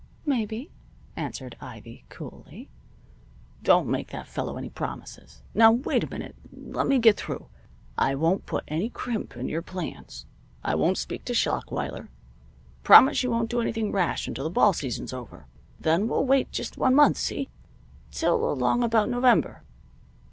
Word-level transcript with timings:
"Maybe," 0.25 0.71
answered 1.15 1.55
Ivy, 1.61 2.05
coolly. 2.09 2.71
"Don't 3.61 3.85
make 3.87 4.07
that 4.09 4.25
fellow 4.25 4.57
any 4.57 4.71
promises. 4.71 5.43
Now 5.53 5.71
wait 5.73 6.03
a 6.03 6.09
minute! 6.09 6.35
Let 6.51 6.87
me 6.87 6.97
get 6.97 7.17
through. 7.17 7.49
I 7.99 8.15
won't 8.15 8.47
put 8.47 8.63
any 8.67 8.89
crimp 8.89 9.37
in 9.37 9.47
your 9.47 9.61
plans. 9.61 10.25
I 10.63 10.73
won't 10.73 10.97
speak 10.97 11.23
to 11.25 11.35
Schlachweiler. 11.35 12.09
Promise 12.81 13.21
you 13.21 13.29
won't 13.29 13.51
do 13.51 13.61
anything 13.61 13.91
rash 13.91 14.27
until 14.27 14.45
the 14.45 14.49
ball 14.49 14.73
season's 14.73 15.13
over. 15.13 15.45
Then 15.79 16.07
we'll 16.07 16.25
wait 16.25 16.51
just 16.51 16.79
one 16.79 16.95
month, 16.95 17.17
see? 17.17 17.49
Till 18.09 18.51
along 18.51 18.81
about 18.83 19.07
November. 19.07 19.61